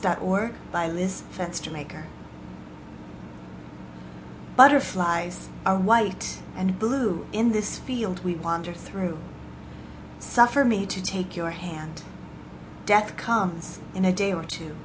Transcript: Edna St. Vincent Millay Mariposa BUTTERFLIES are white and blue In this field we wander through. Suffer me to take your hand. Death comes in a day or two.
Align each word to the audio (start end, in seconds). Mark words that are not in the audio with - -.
Edna 0.00 0.60
St. 1.08 1.32
Vincent 1.32 1.72
Millay 1.72 1.82
Mariposa 1.84 2.06
BUTTERFLIES 4.54 5.48
are 5.66 5.76
white 5.76 6.40
and 6.54 6.78
blue 6.78 7.26
In 7.32 7.50
this 7.50 7.80
field 7.80 8.22
we 8.22 8.36
wander 8.36 8.72
through. 8.74 9.18
Suffer 10.20 10.64
me 10.64 10.86
to 10.86 11.02
take 11.02 11.34
your 11.34 11.50
hand. 11.50 12.02
Death 12.86 13.16
comes 13.16 13.80
in 13.92 14.04
a 14.04 14.12
day 14.12 14.32
or 14.32 14.44
two. 14.44 14.76